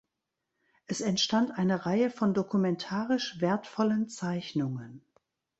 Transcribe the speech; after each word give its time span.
Es 0.87 0.99
entstand 1.01 1.51
eine 1.51 1.85
Reihe 1.85 2.09
von 2.09 2.33
dokumentarisch 2.33 3.39
wertvollen 3.39 4.09
Zeichnungen. 4.09 5.05